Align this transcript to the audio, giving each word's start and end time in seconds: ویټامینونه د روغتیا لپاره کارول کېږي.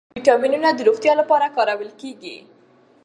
ویټامینونه 0.15 0.69
د 0.73 0.79
روغتیا 0.87 1.13
لپاره 1.21 1.53
کارول 1.55 1.89
کېږي. 2.01 2.35